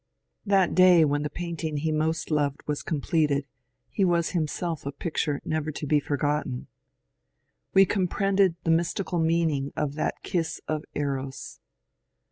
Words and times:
That 0.47 0.73
day 0.73 1.05
when 1.05 1.21
tbe 1.21 1.31
painting 1.35 1.75
be 1.75 1.91
most 1.91 2.31
loved 2.31 2.61
was 2.65 2.81
completed, 2.81 3.45
be 3.95 4.03
was 4.03 4.31
himself 4.31 4.83
a 4.87 4.91
picture 4.91 5.39
never 5.45 5.71
to 5.73 5.85
be 5.85 5.99
forgotten. 5.99 6.65
We 7.75 7.85
comprehended 7.85 8.55
tbe 8.65 8.73
mystical 8.77 9.19
meaning 9.19 9.71
of 9.75 9.93
that 9.93 10.23
kiss 10.23 10.59
of 10.67 10.85
Eros. 10.95 11.59